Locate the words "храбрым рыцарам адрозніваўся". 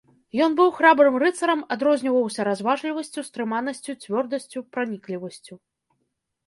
0.77-2.41